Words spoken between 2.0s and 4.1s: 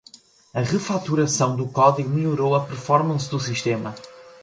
melhorou a performance do sistema.